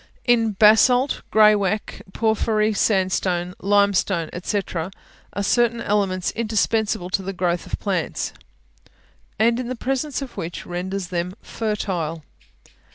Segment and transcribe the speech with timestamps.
[0.25, 7.77] In basalt, graywacke, porphyry, sandstone, limestone, &c., are certain elements indispensable to the growth of
[7.77, 8.33] plants,
[9.37, 12.23] and the presence of which renders them fertile.